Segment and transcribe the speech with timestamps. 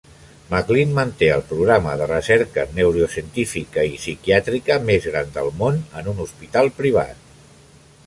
[0.51, 6.27] McLean manté el programa de recerca neurocientífica i psiquiàtrica més gran del món en un
[6.29, 7.27] hospital privat.